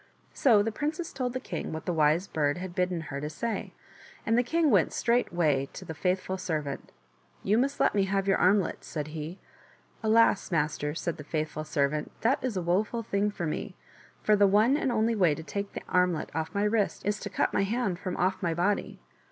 [0.33, 3.71] So the princess told the king what the Wise Bird had bidden her to say,
[4.25, 6.91] and the king went straightway to the faithful servant."
[7.43, 9.37] You must let me have your armlet," said he."
[10.03, 13.75] Alas, master," said the faithful servant," that is a woful thing for me,
[14.23, 17.19] for the one and only way to take the armlet off of my wrist is
[17.19, 18.99] to cut my hand from off my body."